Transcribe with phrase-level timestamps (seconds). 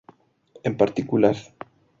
[0.63, 1.37] En particular